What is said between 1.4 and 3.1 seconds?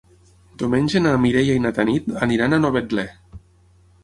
i na Tanit aniran a Novetlè.